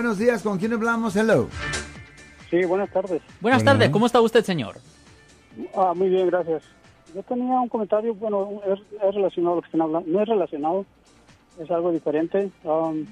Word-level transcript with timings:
Buenos 0.00 0.18
días, 0.18 0.44
¿con 0.44 0.58
quién 0.58 0.72
hablamos? 0.72 1.16
Hello. 1.16 1.48
Sí, 2.48 2.64
buenas 2.66 2.88
tardes. 2.92 3.20
Buenas 3.40 3.62
Hola. 3.62 3.72
tardes, 3.72 3.90
¿cómo 3.90 4.06
está 4.06 4.20
usted, 4.20 4.44
señor? 4.44 4.76
Ah, 5.74 5.92
muy 5.92 6.08
bien, 6.08 6.28
gracias. 6.28 6.62
Yo 7.12 7.20
tenía 7.24 7.58
un 7.60 7.68
comentario, 7.68 8.14
bueno, 8.14 8.60
es, 8.64 8.78
es 8.78 9.14
relacionado 9.16 9.54
a 9.54 9.56
lo 9.56 9.62
que 9.62 9.66
están 9.66 9.80
hablando. 9.82 10.08
No 10.08 10.22
es 10.22 10.28
relacionado, 10.28 10.86
es 11.60 11.68
algo 11.72 11.90
diferente. 11.90 12.48
Um, 12.62 13.06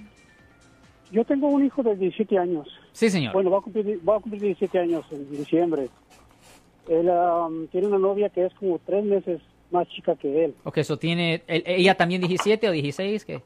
yo 1.11 1.25
tengo 1.25 1.49
un 1.49 1.67
hijo 1.67 1.83
de 1.83 1.97
17 1.97 2.39
años. 2.39 2.69
Sí, 2.93 3.11
señor. 3.11 3.33
Bueno, 3.33 3.51
va 3.51 3.59
a 3.59 3.63
cumplir, 3.63 3.99
va 4.09 4.19
a 4.19 4.21
cumplir 4.21 4.43
17 4.43 4.79
años 4.79 5.05
en 5.11 5.29
diciembre. 5.29 5.89
Él 6.89 7.09
um, 7.11 7.67
tiene 7.67 7.89
una 7.89 7.99
novia 7.99 8.29
que 8.29 8.47
es 8.47 8.55
como 8.55 8.79
tres 8.87 9.05
meses 9.05 9.41
más 9.73 9.89
chica 9.89 10.15
que 10.15 10.45
él. 10.45 10.55
Ok, 10.63 10.79
eso 10.79 10.97
tiene. 10.97 11.43
el- 11.49 11.65
¿Ella 11.67 11.97
también 11.97 12.21
17 12.21 12.69
o 12.69 12.71
16? 12.71 13.25
¿Qué? 13.25 13.43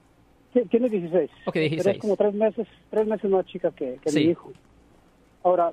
Ti- 0.53 0.65
Tiene 0.69 0.89
16. 0.89 1.31
Ok, 1.47 1.55
Pero 1.55 1.69
16. 1.69 1.97
es 1.97 2.01
como 2.01 2.17
tres 2.17 2.35
meses, 2.35 2.67
tres 2.91 3.07
meses 3.07 3.31
más 3.31 3.47
chica 3.47 3.71
que, 3.71 3.99
que 4.03 4.11
Sí. 4.11 4.25
mi 4.25 4.31
hijo. 4.33 4.53
Ahora, 5.45 5.73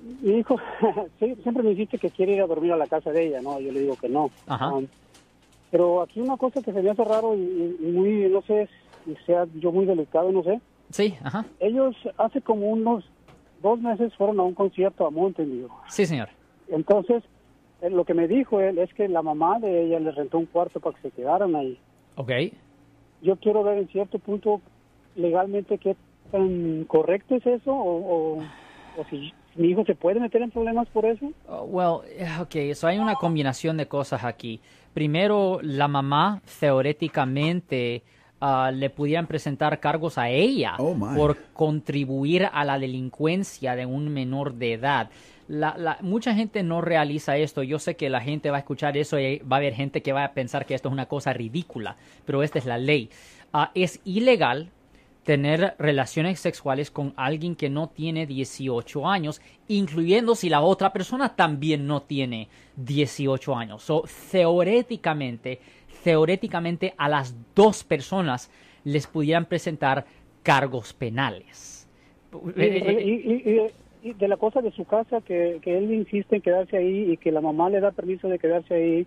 mi 0.00 0.38
hijo 0.38 0.56
siempre 1.18 1.62
me 1.62 1.70
insiste 1.72 1.98
que 1.98 2.10
quiere 2.10 2.34
ir 2.34 2.42
a 2.42 2.46
dormir 2.46 2.72
a 2.72 2.76
la 2.76 2.86
casa 2.86 3.10
de 3.12 3.26
ella, 3.28 3.40
¿no? 3.42 3.60
Yo 3.60 3.72
le 3.72 3.80
digo 3.80 3.96
que 3.96 4.08
no. 4.08 4.30
Ajá. 4.46 4.72
Um, 4.74 4.86
pero 5.70 6.02
aquí 6.02 6.20
una 6.20 6.36
cosa 6.36 6.62
que 6.62 6.72
se 6.72 6.82
me 6.82 6.90
hace 6.90 7.04
raro 7.04 7.34
y, 7.34 7.38
muy, 7.80 8.28
no 8.30 8.42
sé 8.42 8.68
si 9.04 9.14
sea 9.26 9.46
yo 9.54 9.70
muy 9.72 9.86
delicado, 9.86 10.30
no 10.32 10.42
sé. 10.42 10.60
Sí, 10.90 11.14
ajá. 11.22 11.44
Ellos 11.60 11.94
hace 12.16 12.40
como 12.40 12.68
unos 12.68 13.04
dos 13.60 13.78
meses 13.80 14.14
fueron 14.16 14.40
a 14.40 14.44
un 14.44 14.54
concierto 14.54 15.06
a 15.06 15.10
View. 15.10 15.68
Sí, 15.88 16.06
señor. 16.06 16.28
Entonces, 16.68 17.22
eh, 17.82 17.90
lo 17.90 18.04
que 18.04 18.14
me 18.14 18.28
dijo 18.28 18.60
él 18.60 18.78
es 18.78 18.92
que 18.94 19.08
la 19.08 19.20
mamá 19.22 19.58
de 19.58 19.84
ella 19.86 20.00
le 20.00 20.10
rentó 20.12 20.38
un 20.38 20.46
cuarto 20.46 20.80
para 20.80 20.96
que 20.96 21.10
se 21.10 21.14
quedaran 21.14 21.54
ahí. 21.54 21.78
Ok. 22.16 22.30
Yo 23.22 23.36
quiero 23.36 23.62
ver 23.62 23.78
en 23.78 23.88
cierto 23.88 24.18
punto 24.18 24.60
legalmente 25.16 25.78
qué 25.78 25.96
tan 26.30 26.84
correcto 26.84 27.34
es 27.36 27.46
eso 27.46 27.72
o, 27.72 28.36
o, 28.36 28.42
o 28.96 29.04
si 29.10 29.32
mi 29.58 29.68
hijo 29.70 29.84
se 29.84 29.94
puede 29.94 30.20
meter 30.20 30.40
en 30.42 30.50
problemas 30.50 30.88
por 30.88 31.04
eso. 31.04 31.32
Oh, 31.48 31.64
well, 31.64 32.08
eh, 32.08 32.28
ok, 32.40 32.74
so 32.74 32.86
hay 32.86 32.98
una 32.98 33.16
combinación 33.16 33.76
de 33.76 33.86
cosas 33.86 34.24
aquí. 34.24 34.60
Primero, 34.94 35.58
la 35.62 35.88
mamá 35.88 36.40
teóricamente 36.60 38.02
ah, 38.40 38.70
le 38.72 38.88
pudieran 38.90 39.26
presentar 39.26 39.80
cargos 39.80 40.16
a 40.16 40.28
ella 40.30 40.74
Oh, 40.78 40.96
por 41.16 41.36
contribuir 41.52 42.48
a 42.52 42.64
la 42.64 42.78
delincuencia 42.78 43.74
de 43.74 43.84
un 43.84 44.12
menor 44.12 44.54
de 44.54 44.74
edad. 44.74 45.10
La, 45.48 45.98
mucha 46.02 46.34
gente 46.34 46.62
no 46.62 46.82
realiza 46.82 47.36
esto. 47.36 47.62
Yo 47.62 47.78
sé 47.78 47.96
que 47.96 48.10
la 48.10 48.20
gente 48.20 48.50
va 48.50 48.58
a 48.58 48.60
escuchar 48.60 48.96
eso 48.96 49.18
y 49.18 49.38
va 49.38 49.56
a 49.56 49.58
haber 49.58 49.74
gente 49.74 50.02
que 50.02 50.12
va 50.12 50.24
a 50.24 50.32
pensar 50.32 50.66
que 50.66 50.74
esto 50.74 50.88
es 50.88 50.92
una 50.92 51.06
cosa 51.06 51.32
ridícula, 51.32 51.96
pero 52.24 52.42
esta 52.42 52.58
es 52.58 52.66
la 52.66 52.76
ley. 52.76 53.08
Ah, 53.52 53.70
es 53.74 54.00
ilegal 54.04 54.70
tener 55.28 55.74
relaciones 55.78 56.40
sexuales 56.40 56.90
con 56.90 57.12
alguien 57.16 57.54
que 57.54 57.68
no 57.68 57.88
tiene 57.88 58.26
18 58.26 59.06
años, 59.06 59.42
incluyendo 59.68 60.34
si 60.34 60.48
la 60.48 60.62
otra 60.62 60.90
persona 60.90 61.36
también 61.36 61.86
no 61.86 62.00
tiene 62.00 62.48
18 62.76 63.54
años. 63.54 63.82
So, 63.82 64.04
teóricamente, 64.30 65.60
a 66.96 67.08
las 67.10 67.34
dos 67.54 67.84
personas 67.84 68.50
les 68.84 69.06
pudieran 69.06 69.44
presentar 69.44 70.06
cargos 70.42 70.94
penales. 70.94 71.86
Y 72.56 73.60
de 74.02 74.28
la 74.28 74.36
cosa 74.36 74.60
de 74.60 74.70
su 74.72 74.84
casa, 74.84 75.20
que, 75.20 75.58
que 75.62 75.76
él 75.76 75.92
insiste 75.92 76.36
en 76.36 76.42
quedarse 76.42 76.76
ahí 76.76 77.12
y 77.12 77.16
que 77.16 77.32
la 77.32 77.40
mamá 77.40 77.70
le 77.70 77.80
da 77.80 77.90
permiso 77.90 78.28
de 78.28 78.38
quedarse 78.38 78.74
ahí, 78.74 79.06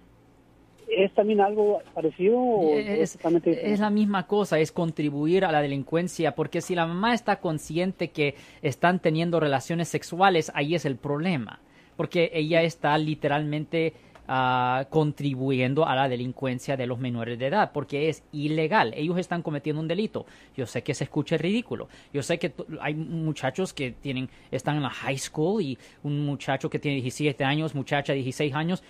¿es 0.87 1.13
también 1.13 1.41
algo 1.41 1.79
parecido 1.93 2.37
o 2.37 2.77
es, 2.77 3.17
es 3.23 3.79
la 3.79 3.89
misma 3.89 4.27
cosa, 4.27 4.59
es 4.59 4.71
contribuir 4.71 5.45
a 5.45 5.51
la 5.51 5.61
delincuencia, 5.61 6.35
porque 6.35 6.61
si 6.61 6.75
la 6.75 6.85
mamá 6.85 7.13
está 7.13 7.37
consciente 7.37 8.09
que 8.09 8.35
están 8.61 8.99
teniendo 8.99 9.39
relaciones 9.39 9.87
sexuales, 9.87 10.51
ahí 10.53 10.75
es 10.75 10.85
el 10.85 10.97
problema, 10.97 11.59
porque 11.95 12.31
ella 12.33 12.61
está 12.61 12.97
literalmente 12.97 13.93
ah, 14.33 14.85
contribuyendo 14.89 15.85
a 15.85 15.93
la 15.93 16.07
delincuencia 16.07 16.77
de 16.77 16.87
los 16.87 16.99
menores 16.99 17.37
de 17.37 17.47
edad, 17.47 17.71
porque 17.73 18.07
es 18.07 18.23
ilegal, 18.31 18.93
ellos 18.95 19.17
están 19.17 19.41
cometiendo 19.41 19.81
un 19.81 19.89
delito. 19.89 20.25
Yo 20.55 20.65
sé 20.65 20.83
que 20.83 20.93
se 20.93 21.03
escucha 21.03 21.37
ridículo, 21.37 21.89
yo 22.13 22.23
sé 22.23 22.39
que 22.39 22.53
hay 22.79 22.95
muchachos 22.95 23.73
que 23.73 23.91
tienen, 23.91 24.29
están 24.51 24.77
en 24.77 24.83
la 24.83 24.89
high 24.89 25.17
school 25.17 25.61
y 25.61 25.77
un 26.03 26.25
muchacho 26.25 26.69
que 26.69 26.79
tiene 26.79 27.01
17 27.01 27.43
años, 27.43 27.75
muchacha 27.75 28.13
de 28.13 28.19
16 28.19 28.53
años, 28.53 28.83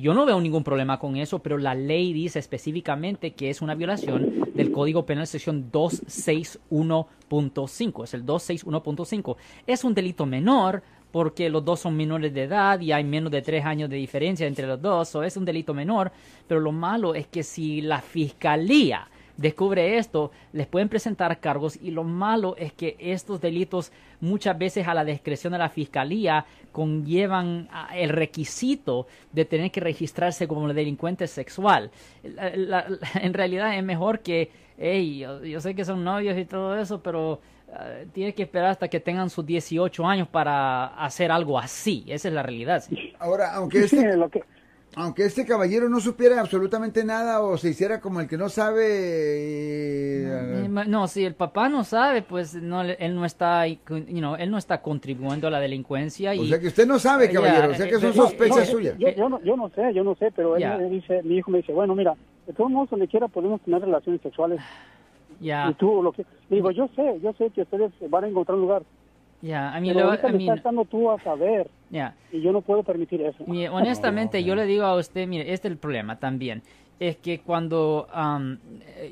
yo 0.00 0.14
no 0.14 0.24
veo 0.24 0.40
ningún 0.40 0.62
problema 0.62 1.00
con 1.00 1.16
eso, 1.16 1.40
pero 1.40 1.58
la 1.58 1.74
ley 1.74 2.12
dice 2.12 2.38
específicamente 2.38 3.32
que 3.32 3.50
es 3.50 3.60
una 3.60 3.74
violación 3.74 4.52
del 4.54 4.70
Código 4.70 5.04
Penal 5.04 5.26
sección 5.26 5.72
261.5. 5.72 8.04
Es 8.04 8.14
el 8.14 8.24
261.5. 8.24 9.36
Es 9.66 9.82
un 9.82 9.94
delito 9.94 10.26
menor 10.26 10.84
porque 11.14 11.48
los 11.48 11.64
dos 11.64 11.78
son 11.78 11.96
menores 11.96 12.34
de 12.34 12.42
edad 12.42 12.80
y 12.80 12.90
hay 12.90 13.04
menos 13.04 13.30
de 13.30 13.40
tres 13.40 13.64
años 13.64 13.88
de 13.88 13.94
diferencia 13.94 14.48
entre 14.48 14.66
los 14.66 14.82
dos. 14.82 15.14
o 15.14 15.22
es 15.22 15.36
un 15.36 15.44
delito 15.44 15.72
menor, 15.72 16.10
pero 16.48 16.58
lo 16.58 16.72
malo 16.72 17.14
es 17.14 17.28
que 17.28 17.44
si 17.44 17.80
la 17.82 18.00
fiscalía 18.00 19.06
descubre 19.36 19.96
esto, 19.96 20.32
les 20.52 20.66
pueden 20.66 20.88
presentar 20.88 21.38
cargos 21.38 21.78
y 21.80 21.92
lo 21.92 22.02
malo 22.02 22.56
es 22.56 22.72
que 22.72 22.96
estos 22.98 23.40
delitos 23.40 23.92
muchas 24.20 24.58
veces 24.58 24.88
a 24.88 24.94
la 24.94 25.04
discreción 25.04 25.52
de 25.52 25.60
la 25.60 25.68
fiscalía 25.68 26.46
conllevan 26.72 27.68
el 27.94 28.08
requisito 28.08 29.06
de 29.30 29.44
tener 29.44 29.70
que 29.70 29.78
registrarse 29.78 30.48
como 30.48 30.66
delincuente 30.72 31.28
sexual. 31.28 31.92
En 33.14 33.34
realidad 33.34 33.78
es 33.78 33.84
mejor 33.84 34.18
que, 34.18 34.50
hey, 34.78 35.24
yo 35.44 35.60
sé 35.60 35.76
que 35.76 35.84
son 35.84 36.02
novios 36.02 36.36
y 36.36 36.44
todo 36.44 36.76
eso, 36.76 37.00
pero 37.00 37.38
ah, 37.74 37.88
tiene 38.12 38.34
que 38.34 38.42
esperar 38.44 38.68
hasta 38.70 38.88
que 38.88 39.00
tengan 39.00 39.28
sus 39.30 39.44
18 39.44 40.06
años 40.06 40.28
para 40.28 40.86
hacer 41.04 41.30
algo 41.32 41.58
así. 41.58 42.04
Esa 42.08 42.28
es 42.28 42.34
la 42.34 42.42
realidad. 42.42 42.80
señor. 42.80 43.04
Ahora, 43.18 43.54
aunque 43.54 43.88
Sí, 43.88 43.96
este, 43.96 44.16
lo 44.16 44.28
que, 44.28 44.42
aunque 44.96 45.24
este 45.24 45.44
caballero 45.44 45.88
no 45.88 45.98
supiera 46.00 46.40
absolutamente 46.40 47.04
nada 47.04 47.40
o 47.42 47.56
se 47.56 47.70
hiciera 47.70 48.00
como 48.00 48.20
el 48.20 48.28
que 48.28 48.36
no 48.38 48.48
sabe... 48.48 48.84
eh, 48.86 50.62
Eh, 50.64 50.68
ma- 50.68 50.84
No, 50.84 51.08
si 51.08 51.24
el 51.24 51.34
papá 51.34 51.68
no 51.68 51.82
sabe, 51.84 52.22
pues 52.22 52.54
no, 52.54 52.82
le- 52.84 52.96
él 53.00 53.14
no 53.14 53.24
está, 53.24 53.66
you 53.66 53.78
know, 53.86 54.36
él 54.36 54.50
no 54.50 54.58
está 54.58 54.80
contribuyendo 54.82 55.48
a 55.48 55.50
la 55.50 55.60
delincuencia 55.60 56.34
y 56.34 56.38
o 56.40 56.44
sea 56.46 56.60
que 56.60 56.68
usted 56.68 56.86
no 56.86 56.98
sabe, 56.98 57.30
caballero, 57.30 57.72
o 57.72 57.74
sea 57.74 57.86
que 57.88 57.96
eh, 57.96 57.98
son 58.00 58.08
no, 58.10 58.14
sospechas 58.14 58.58
no, 58.58 58.64
suyas. 58.66 58.96
Yo, 58.98 59.08
yo 59.10 59.28
no, 59.28 59.42
yo 59.42 59.56
no 59.56 59.68
sé, 59.70 59.92
yo 59.94 60.04
no 60.04 60.14
sé, 60.16 60.30
pero 60.34 60.56
él 60.56 60.62
Ya. 60.62 60.76
me 60.78 60.88
dice, 60.88 61.22
mi 61.24 61.36
hijo 61.38 61.50
me 61.50 61.58
dice, 61.58 61.72
bueno, 61.72 61.94
mira, 61.94 62.14
de 62.46 62.52
todos 62.52 62.70
modos, 62.70 62.90
donde 62.90 63.08
quiera 63.08 63.26
podemos 63.28 63.60
tener 63.62 63.80
relaciones 63.80 64.20
sexuales. 64.22 64.60
Ya, 65.40 65.68
Y 65.70 65.74
tú, 65.74 66.02
lo 66.02 66.12
que... 66.12 66.24
Digo, 66.48 66.70
yo 66.70 66.88
sé, 66.94 67.20
yo 67.22 67.32
sé 67.34 67.50
que 67.50 67.62
ustedes 67.62 67.92
van 68.08 68.24
a 68.24 68.28
encontrar 68.28 68.56
un 68.56 68.62
lugar. 68.62 68.82
ya, 69.40 69.74
a 69.74 69.80
mí, 69.80 69.88
Pero 69.88 70.00
lo- 70.00 70.06
ahorita 70.10 70.28
me 70.28 70.38
mean, 70.38 70.48
estás 70.50 70.64
dando 70.64 70.84
tú 70.84 71.10
a 71.10 71.18
saber 71.22 71.68
ya. 71.90 72.14
y 72.32 72.40
yo 72.40 72.52
no 72.52 72.60
puedo 72.60 72.82
permitir 72.82 73.20
eso. 73.22 73.44
Mire, 73.46 73.68
honestamente, 73.68 74.42
yo 74.44 74.54
le 74.54 74.64
digo 74.66 74.84
a 74.84 74.96
usted, 74.96 75.26
mire, 75.26 75.52
este 75.52 75.68
es 75.68 75.72
el 75.72 75.78
problema 75.78 76.18
también. 76.18 76.62
Es 77.00 77.16
que 77.16 77.40
cuando, 77.40 78.06
um, 78.16 78.56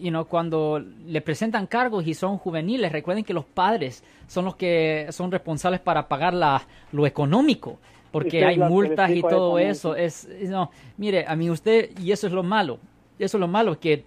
you 0.01 0.11
know, 0.11 0.25
cuando 0.27 0.79
le 1.05 1.21
presentan 1.21 1.67
cargos 1.67 2.07
y 2.07 2.15
son 2.15 2.39
juveniles, 2.39 2.93
recuerden 2.93 3.25
que 3.25 3.35
los 3.35 3.45
padres 3.45 4.05
son 4.29 4.45
los 4.45 4.55
que 4.55 5.07
son 5.11 5.33
responsables 5.33 5.81
para 5.81 6.07
pagar 6.07 6.33
la, 6.33 6.63
lo 6.93 7.07
económico, 7.07 7.79
porque 8.13 8.45
hay 8.45 8.57
multas 8.59 9.11
y 9.11 9.21
todo 9.23 9.59
eso, 9.59 9.97
eso. 9.97 10.29
Es, 10.31 10.49
no, 10.51 10.71
mire, 10.97 11.25
a 11.27 11.35
mí 11.35 11.51
usted, 11.51 11.91
y 11.99 12.13
eso 12.13 12.27
es 12.29 12.33
lo 12.33 12.43
malo, 12.45 12.79
eso 13.19 13.37
es 13.37 13.41
lo 13.41 13.49
malo, 13.49 13.79
que 13.81 14.05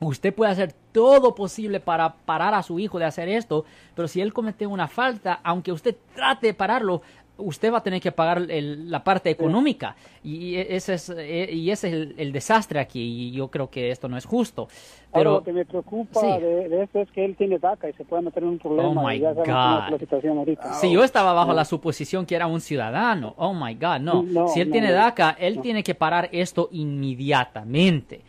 usted 0.00 0.34
puede 0.34 0.52
hacer 0.52 0.72
todo 0.92 1.34
posible 1.34 1.80
para 1.80 2.12
parar 2.14 2.54
a 2.54 2.62
su 2.62 2.78
hijo 2.78 2.98
de 2.98 3.04
hacer 3.06 3.28
esto, 3.28 3.64
pero 3.94 4.08
si 4.08 4.20
él 4.20 4.32
comete 4.32 4.66
una 4.66 4.88
falta, 4.88 5.40
aunque 5.42 5.72
usted 5.72 5.96
trate 6.14 6.48
de 6.48 6.54
pararlo, 6.54 7.02
usted 7.38 7.70
va 7.70 7.78
a 7.78 7.82
tener 7.82 8.00
que 8.00 8.12
pagar 8.12 8.38
el- 8.50 8.90
la 8.90 9.04
parte 9.04 9.28
económica 9.28 9.94
y 10.24 10.56
ese 10.56 10.94
es 10.94 11.10
eh, 11.14 11.50
y 11.52 11.70
ese 11.70 11.88
es 11.88 11.92
el, 11.92 12.14
el 12.16 12.32
desastre 12.32 12.80
aquí 12.80 13.02
y 13.28 13.30
yo 13.32 13.48
creo 13.48 13.68
que 13.68 13.90
esto 13.90 14.08
no 14.08 14.16
es 14.16 14.24
justo 14.24 14.62
Ahora, 14.62 14.70
pero 15.12 15.30
lo 15.32 15.42
que 15.44 15.52
me 15.52 15.64
preocupa 15.66 16.18
Sí. 16.20 16.26
de, 16.42 16.68
de 16.70 16.82
esto 16.84 16.98
es 17.00 17.10
que 17.10 17.26
él 17.26 17.36
tiene 17.36 17.58
DACA 17.58 17.90
y 17.90 17.92
se 17.92 18.04
puede 18.06 18.22
meter 18.22 18.42
en 18.42 18.48
un 18.50 18.58
problema. 18.58 18.88
Oh, 18.88 19.06
my 19.06 19.18
ya 19.18 19.32
God. 19.34 19.44
la 19.46 19.96
situación 19.98 20.38
ahorita. 20.38 20.72
si 20.74 20.90
yo 20.90 21.04
estaba 21.04 21.34
bajo 21.34 21.52
la 21.52 21.66
suposición 21.66 22.24
que 22.24 22.36
era 22.36 22.46
un 22.46 22.62
ciudadano, 22.62 23.34
oh 23.36 23.52
my 23.52 23.74
God, 23.74 24.00
no. 24.00 24.22
No, 24.22 24.48
si 24.48 24.60
él 24.62 24.68
no, 24.68 24.72
tiene. 24.72 24.92
DACA, 24.92 25.36
él 25.38 25.60
tiene 25.60 25.82
que 25.82 25.94
parar 25.94 26.30
esto 26.32 26.70
inmediatamente. 26.72 28.22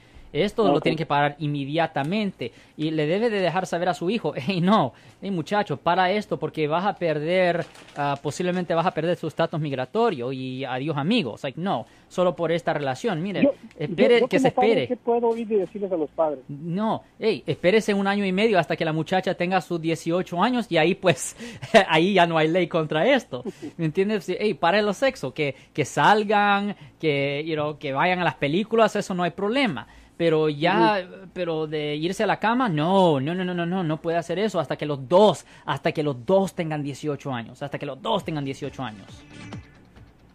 Esto 0.44 0.68
lo 0.68 0.78
Ok. 0.78 0.84
tiene 0.84 0.96
que 0.96 1.06
parar 1.06 1.36
inmediatamente 1.40 2.52
y 2.78 2.92
le 2.92 3.06
debe 3.08 3.30
de 3.30 3.40
dejar 3.40 3.66
saber 3.66 3.90
a 3.90 3.94
su 3.94 4.10
hijo, 4.10 4.34
hey 4.36 4.62
no, 4.62 4.94
hey 5.22 5.32
muchacho, 5.32 5.78
para 5.78 6.12
esto 6.12 6.38
porque 6.38 6.68
vas 6.68 6.86
a 6.86 6.94
perder, 6.96 7.66
ah, 7.96 8.18
posiblemente 8.22 8.74
vas 8.74 8.86
a 8.86 8.92
perder 8.92 9.16
su 9.18 9.28
estatus 9.28 9.60
migratorio 9.60 10.32
y 10.32 10.64
adiós 10.66 10.98
amigos. 10.98 11.44
Like, 11.44 11.60
no, 11.60 11.86
solo 12.08 12.36
por 12.36 12.52
esta 12.52 12.74
relación, 12.74 13.22
mire, 13.22 13.44
Yo- 13.44 13.54
espere 13.78 14.16
yo- 14.16 14.20
yo 14.22 14.28
que 14.28 14.40
se 14.40 14.52
padre, 14.52 14.70
espere. 14.84 14.88
¿Qué 14.88 14.98
puedo 14.98 15.36
ir 15.38 15.52
y 15.52 15.56
decirles 15.56 15.92
a 15.92 15.98
los 15.98 16.10
padres? 16.12 16.40
No, 16.48 17.04
hey, 17.20 17.44
espérese 17.46 17.94
un 17.94 18.08
año 18.08 18.26
y 18.26 18.32
medio 18.32 18.60
hasta 18.60 18.76
que 18.76 18.86
la 18.86 18.94
muchacha 18.94 19.34
tenga 19.36 19.62
sus 19.62 19.82
18 19.82 20.42
años 20.42 20.68
y 20.70 20.78
ahí 20.78 20.96
pues, 20.96 21.36
ahí 21.90 22.14
ya 22.14 22.26
no 22.26 22.38
hay 22.38 22.48
ley 22.48 22.68
contra 22.68 23.06
esto. 23.08 23.44
¿Me 23.78 23.86
entiendes? 23.86 24.28
Hey, 24.40 24.54
para 24.54 24.82
los 24.82 24.98
sexos, 24.98 25.34
que, 25.34 25.56
que 25.74 25.86
salgan, 25.86 26.76
que, 27.00 27.44
you 27.46 27.54
know, 27.56 27.78
que 27.78 27.94
vayan 27.94 28.20
a 28.20 28.24
las 28.24 28.36
películas, 28.36 28.96
eso 28.96 29.14
no 29.14 29.24
hay 29.24 29.32
problema. 29.32 29.88
Pero 30.18 30.50
ya, 30.50 31.08
pero 31.34 31.68
de 31.68 31.96
irse 31.96 32.24
a 32.24 32.28
la 32.28 32.40
cama, 32.40 32.68
no, 32.68 33.20
no, 33.20 33.36
no, 33.36 33.46
no, 33.46 33.54
no, 33.54 33.66
no, 33.66 33.84
no 33.84 34.02
puede 34.02 34.18
hacer 34.18 34.40
eso 34.40 34.60
hasta 34.60 34.76
que 34.76 34.86
los 34.86 35.08
dos, 35.08 35.46
hasta 35.66 35.92
que 35.92 36.02
los 36.02 36.26
dos 36.26 36.56
tengan 36.56 36.82
18 36.82 37.32
años, 37.32 37.62
hasta 37.62 37.78
que 37.78 37.86
los 37.86 38.02
dos 38.02 38.26
tengan 38.26 38.44
18 38.44 38.84
años. 38.84 39.06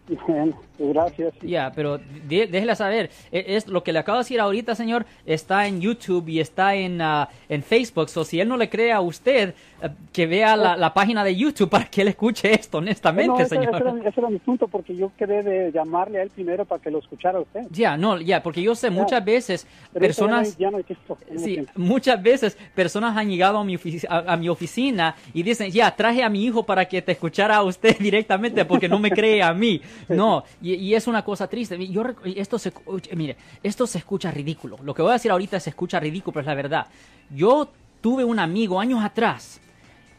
Bien, 0.07 0.53
gracias. 0.77 1.33
Ya, 1.41 1.71
pero 1.73 1.97
dé- 2.27 2.47
déjela 2.47 2.75
saber. 2.75 3.09
E- 3.31 3.55
Es, 3.55 3.67
lo 3.67 3.83
que 3.83 3.93
le 3.93 3.99
acabo 3.99 4.17
de 4.17 4.23
decir 4.25 4.39
ahorita, 4.41 4.75
señor, 4.75 5.05
está 5.25 5.65
en 5.65 5.79
YouTube 5.79 6.27
y 6.27 6.41
está 6.41 6.75
en, 6.75 7.01
ah, 7.01 7.29
en 7.47 7.63
Facebook. 7.63 8.09
So, 8.09 8.25
si 8.25 8.39
él 8.41 8.49
no 8.49 8.57
le 8.57 8.69
cree 8.69 8.91
a 8.91 8.99
usted, 8.99 9.53
eh, 9.81 9.89
que 10.11 10.27
vea 10.27 10.57
la, 10.57 10.75
la 10.75 10.93
página 10.93 11.23
de 11.23 11.35
YouTube 11.37 11.69
para 11.69 11.85
que 11.85 12.01
él 12.01 12.09
escuche 12.09 12.53
esto, 12.53 12.79
honestamente, 12.79 13.27
No, 13.29 13.39
ese, 13.39 13.55
señor. 13.55 13.75
ese 13.75 13.83
era, 13.83 14.09
ese 14.09 14.19
era 14.19 14.29
mi 14.29 14.39
punto, 14.39 14.67
porque 14.67 14.93
yo 14.93 15.09
quedé 15.17 15.41
de 15.41 15.71
llamarle 15.71 16.19
a 16.19 16.23
él 16.23 16.29
primero 16.31 16.65
para 16.65 16.81
que 16.81 16.91
lo 16.91 16.99
escuchara 16.99 17.39
usted. 17.39 17.61
Ya, 17.71 17.95
no, 17.95 18.19
ya, 18.19 18.43
porque 18.43 18.61
yo 18.61 18.75
sé, 18.75 18.89
muchas 18.89 19.23
veces 19.23 19.65
personas... 19.93 20.57
Ya 20.57 20.69
no 20.69 20.77
hay 20.77 20.83
tiempo. 20.83 21.17
ya 21.21 21.33
no 21.33 21.39
hay 21.39 21.45
Sí, 21.45 21.53
tiempo. 21.53 21.71
muchas 21.77 22.21
veces 22.21 22.57
personas 22.75 23.15
han 23.15 23.29
llegado 23.29 23.57
a 23.59 23.63
mi, 23.63 23.77
a, 24.09 24.33
a 24.33 24.37
mi 24.37 24.49
oficina 24.49 25.15
y 25.33 25.43
dicen, 25.43 25.71
ya, 25.71 25.95
traje 25.95 26.23
a 26.23 26.29
mi 26.29 26.43
hijo 26.43 26.63
para 26.65 26.85
que 26.85 27.01
te 27.01 27.13
escuchara 27.13 27.55
a 27.57 27.63
usted 27.63 27.97
directamente 27.99 28.65
porque 28.65 28.89
no 28.89 28.99
me 28.99 29.09
cree 29.11 29.41
a 29.41 29.53
mí. 29.53 29.81
No, 30.09 30.43
y, 30.61 30.93
es 30.93 31.07
una 31.07 31.23
cosa 31.23 31.47
triste. 31.47 31.77
Yo, 31.87 32.03
esto 32.35 32.59
se, 32.59 32.71
mire, 33.15 33.37
esto 33.61 33.87
se 33.87 33.97
escucha 33.99 34.31
ridículo. 34.31 34.77
Lo 34.83 34.93
que 34.93 35.01
voy 35.01 35.11
a 35.11 35.13
decir 35.13 35.31
ahorita 35.31 35.59
se 35.59 35.69
escucha 35.71 35.99
ridículo, 35.99 36.33
pero 36.33 36.41
es 36.41 36.47
la 36.47 36.55
verdad. 36.55 36.87
Yo 37.29 37.71
tuve 38.01 38.23
un 38.23 38.39
amigo 38.39 38.79
años 38.79 39.03
atrás 39.03 39.59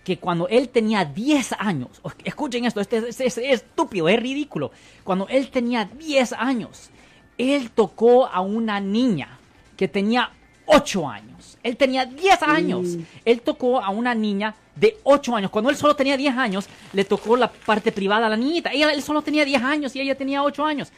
que 0.04 0.18
cuando 0.18 0.48
él 0.48 0.68
tenía 0.68 1.04
10 1.04 1.52
años, 1.58 2.00
escuchen 2.24 2.64
esto, 2.66 2.80
este, 2.80 2.98
es- 2.98 3.20
es- 3.20 3.38
es 3.38 3.38
estúpido, 3.38 4.08
es 4.08 4.20
ridículo. 4.20 4.70
Cuando 5.02 5.26
él 5.28 5.48
tenía 5.50 5.84
10 5.86 6.32
años, 6.34 6.90
él 7.38 7.70
tocó 7.70 8.26
a 8.26 8.40
una 8.40 8.80
niña 8.80 9.38
que 9.76 9.88
tenía 9.88 10.30
8 10.66 11.08
años. 11.08 11.58
Él 11.62 11.76
tenía 11.76 12.04
10 12.04 12.42
años. 12.42 12.96
Él 13.24 13.40
tocó 13.40 13.80
a 13.80 13.90
una 13.90 14.14
niña 14.14 14.54
de 14.76 14.98
8 15.02 15.36
años. 15.36 15.50
Cuando 15.50 15.70
él 15.70 15.76
solo 15.76 15.96
tenía 15.96 16.16
10 16.16 16.36
años, 16.36 16.66
le 16.92 17.04
tocó 17.04 17.36
la 17.36 17.50
parte 17.50 17.92
privada 17.92 18.26
a 18.26 18.30
la 18.30 18.36
niñita. 18.36 18.70
Ella, 18.72 18.92
él 18.92 19.02
solo 19.02 19.22
tenía 19.22 19.44
10 19.44 19.62
años 19.62 19.96
y 19.96 20.00
ella 20.00 20.14
tenía 20.14 20.42
8 20.42 20.64
años. 20.64 20.92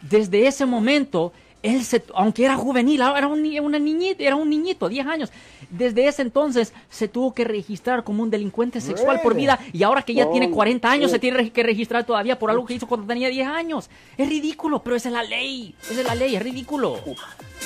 Desde 0.00 0.46
ese 0.46 0.66
momento, 0.66 1.32
él 1.62 1.84
se, 1.84 2.02
aunque 2.14 2.44
era 2.44 2.56
juvenil, 2.56 3.00
era 3.00 3.28
un, 3.28 3.44
una 3.60 3.78
niñita, 3.78 4.22
era 4.22 4.36
un 4.36 4.50
niñito, 4.50 4.88
10 4.88 5.06
años. 5.06 5.30
Desde 5.70 6.06
ese 6.06 6.22
entonces 6.22 6.72
se 6.90 7.08
tuvo 7.08 7.32
que 7.32 7.44
registrar 7.44 8.04
como 8.04 8.22
un 8.22 8.30
delincuente 8.30 8.80
sexual 8.80 9.20
por 9.22 9.34
vida 9.34 9.58
y 9.72 9.82
ahora 9.82 10.02
que 10.02 10.14
ya 10.14 10.26
Oh, 10.26 10.30
tiene 10.30 10.50
40 10.50 10.90
años 10.90 11.10
se 11.10 11.18
tiene 11.18 11.50
que 11.50 11.62
registrar 11.62 12.04
todavía 12.04 12.38
por 12.38 12.50
algo 12.50 12.64
que 12.64 12.74
hizo 12.74 12.86
cuando 12.86 13.06
tenía 13.06 13.28
10 13.28 13.48
años. 13.48 13.90
Es 14.16 14.28
ridículo, 14.28 14.82
pero 14.82 14.96
esa 14.96 15.08
es 15.08 15.14
la 15.14 15.22
ley. 15.22 15.74
Esa 15.82 16.00
es 16.00 16.06
la 16.06 16.14
ley, 16.14 16.36
es 16.36 16.42
ridículo. 16.42 16.98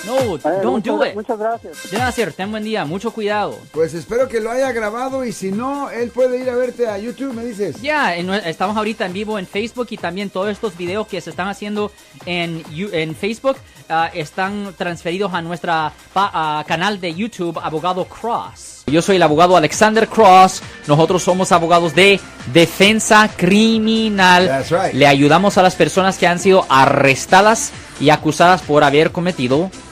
No, 0.04 0.36
Eh, 0.36 0.60
don't 0.62 0.84
do 0.84 0.92
muchas, 0.96 1.08
it. 1.10 1.14
muchas 1.14 1.38
gracias. 1.38 1.76
Señor, 2.14 2.32
ten 2.32 2.50
buen 2.50 2.62
día, 2.64 2.84
mucho 2.84 3.10
cuidado. 3.10 3.58
Pues 3.72 3.94
espero 3.94 4.28
que 4.28 4.40
lo 4.40 4.50
haya 4.50 4.70
grabado 4.72 5.24
y 5.24 5.32
si 5.32 5.50
no, 5.50 5.90
él 5.90 6.10
puede 6.10 6.38
ir 6.38 6.50
a 6.50 6.54
verte 6.54 6.86
a 6.88 6.98
YouTube, 6.98 7.32
me 7.34 7.44
dices. 7.44 7.80
Ya, 7.80 8.16
nue- 8.18 8.42
estamos 8.44 8.76
ahorita 8.76 9.06
en 9.06 9.12
vivo 9.12 9.38
en 9.38 9.46
Facebook 9.46 9.88
y 9.90 9.96
también 9.96 10.30
todos 10.30 10.50
estos 10.50 10.76
videos 10.76 11.06
que 11.06 11.20
se 11.20 11.30
están 11.30 11.48
haciendo 11.48 11.90
en, 12.26 12.62
en 12.92 13.14
Facebook 13.16 13.56
ah, 13.88 14.10
están 14.14 14.74
transferidos 14.76 15.32
a 15.34 15.42
nuestra 15.42 15.92
pa- 16.12 16.30
ah, 16.32 16.64
canal 16.66 17.00
de 17.00 17.14
YouTube 17.14 17.58
Abogado 17.62 18.04
Cross. 18.04 18.84
Yo 18.86 19.02
soy 19.02 19.16
el 19.16 19.22
abogado 19.24 19.56
Alexander 19.56 20.06
Cross. 20.06 20.62
Nosotros 20.86 21.20
somos 21.22 21.50
abogados 21.50 21.92
de 21.94 22.20
defensa 22.52 23.28
criminal. 23.36 24.46
That's 24.46 24.70
right. 24.70 24.94
Le 24.94 25.06
ayudamos 25.08 25.58
a 25.58 25.62
las 25.62 25.74
personas 25.74 26.18
que 26.18 26.26
han 26.28 26.38
sido 26.38 26.64
arrestadas 26.68 27.72
y 28.00 28.10
acusadas 28.10 28.62
por 28.62 28.84
haber 28.84 29.10
cometido 29.10 29.70